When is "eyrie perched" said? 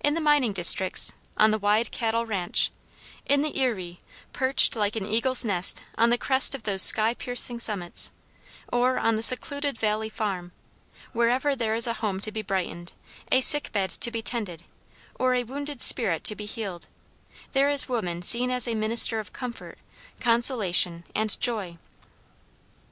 3.62-4.74